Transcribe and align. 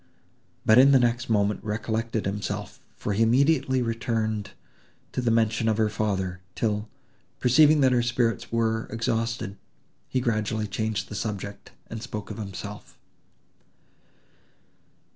but 0.65 0.79
in 0.79 0.93
the 0.93 0.99
next 0.99 1.29
moment 1.29 1.63
recollected 1.63 2.25
himself, 2.25 2.79
for 2.97 3.13
he 3.13 3.21
immediately 3.21 3.83
returned 3.83 4.49
to 5.11 5.21
the 5.21 5.29
mention 5.29 5.69
of 5.69 5.77
her 5.77 5.89
father; 5.89 6.41
till, 6.55 6.89
perceiving 7.39 7.81
that 7.81 7.91
her 7.91 8.01
spirits 8.01 8.51
were 8.51 8.87
exhausted, 8.87 9.57
he 10.09 10.19
gradually 10.19 10.65
changed 10.65 11.07
the 11.07 11.13
subject, 11.13 11.71
and 11.85 12.01
spoke 12.01 12.31
of 12.31 12.39
himself. 12.39 12.97